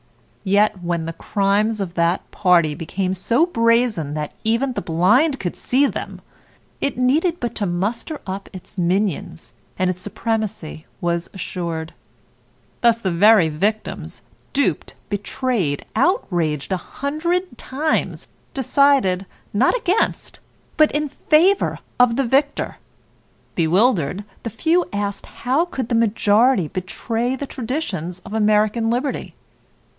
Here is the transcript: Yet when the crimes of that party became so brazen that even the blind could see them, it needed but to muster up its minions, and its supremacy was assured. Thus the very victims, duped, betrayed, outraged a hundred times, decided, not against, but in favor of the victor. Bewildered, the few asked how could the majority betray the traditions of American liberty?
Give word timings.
Yet 0.43 0.81
when 0.83 1.05
the 1.05 1.13
crimes 1.13 1.79
of 1.79 1.93
that 1.93 2.31
party 2.31 2.73
became 2.73 3.13
so 3.13 3.45
brazen 3.45 4.15
that 4.15 4.31
even 4.43 4.73
the 4.73 4.81
blind 4.81 5.39
could 5.39 5.55
see 5.55 5.85
them, 5.85 6.19
it 6.81 6.97
needed 6.97 7.39
but 7.39 7.53
to 7.57 7.67
muster 7.67 8.19
up 8.25 8.49
its 8.51 8.75
minions, 8.79 9.53
and 9.77 9.91
its 9.91 10.01
supremacy 10.01 10.87
was 10.99 11.29
assured. 11.35 11.93
Thus 12.81 12.99
the 12.99 13.11
very 13.11 13.49
victims, 13.49 14.23
duped, 14.53 14.95
betrayed, 15.11 15.85
outraged 15.95 16.71
a 16.71 16.77
hundred 16.77 17.55
times, 17.59 18.27
decided, 18.55 19.27
not 19.53 19.77
against, 19.77 20.39
but 20.77 20.91
in 20.93 21.09
favor 21.09 21.77
of 21.99 22.15
the 22.15 22.23
victor. 22.25 22.77
Bewildered, 23.53 24.25
the 24.41 24.49
few 24.49 24.89
asked 24.91 25.27
how 25.27 25.65
could 25.65 25.89
the 25.89 25.93
majority 25.93 26.67
betray 26.67 27.35
the 27.35 27.45
traditions 27.45 28.17
of 28.25 28.33
American 28.33 28.89
liberty? 28.89 29.35